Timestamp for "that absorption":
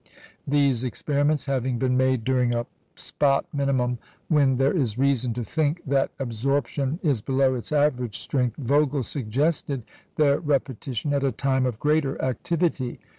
5.85-6.99